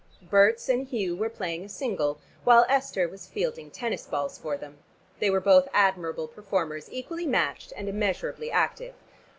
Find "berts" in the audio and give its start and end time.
0.31-0.67